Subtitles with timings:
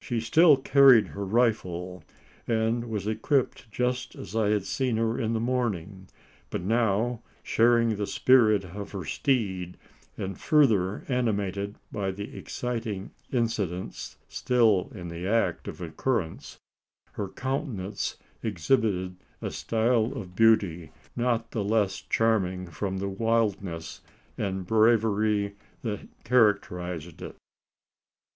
[0.00, 2.04] She still carried her rifle;
[2.46, 6.06] and was equipped just as I had seen her in the morning;
[6.48, 9.76] but now, sharing the spirit of her steed
[10.16, 16.56] and further animated by the exciting incidents, still in the act of occurrence
[17.14, 24.02] her countenance exhibited a style of beauty, not the less charming from the wildness
[24.38, 27.34] and braverie that characterised it.